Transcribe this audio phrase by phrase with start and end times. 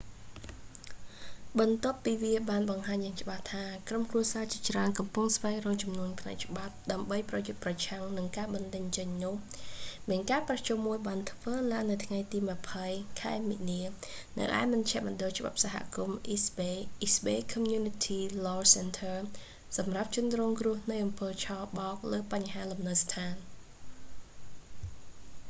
[1.59, 9.35] បន្ទាប់ពីវាបានបង្ហាញយ៉ាងច្បាស់ថា ក្រុមគ្រួសារជាច្រើនកំពុងស្វែងរកជំនួយផ្នែកច្បាប់ ដើម្បីប្រយុទ្ធប្រឆាំងនឹងការបណ្តេញចេញនោះ
[10.09, 12.39] មានការប្រជុំមួយបានធ្វើឡើងនៅថ្ងៃទី
[12.77, 13.81] 20 ខែមីនា
[14.37, 19.17] នៅឯមជ្ឈមណ្ឌលច្បាប់សហគមន៍ អេស្ត បេយ៍ east bay community law center
[19.77, 21.47] សម្រាប់ជនរងគ្រោះនៃអំពើឆ
[21.77, 23.35] បោកលើបញ្ហាលំនៅដ្ឋាន